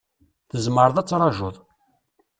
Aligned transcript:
Tzemreḍ 0.49 0.95
ad 0.97 1.07
trajuḍ. 1.07 1.55